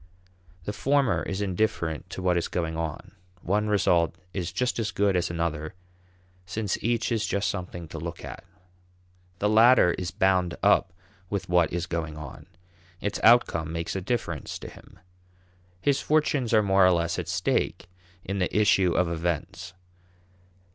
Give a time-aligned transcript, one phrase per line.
[0.63, 3.11] The former is indifferent to what is going on;
[3.43, 5.75] one result is just as good as another,
[6.43, 8.43] since each is just something to look at.
[9.37, 10.91] The latter is bound up
[11.29, 12.47] with what is going on;
[12.99, 14.97] its outcome makes a difference to him.
[15.79, 17.87] His fortunes are more or less at stake
[18.25, 19.75] in the issue of events.